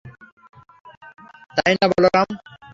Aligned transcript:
তাই 1.57 1.73
না, 1.79 1.85
বলরাম? 1.91 2.29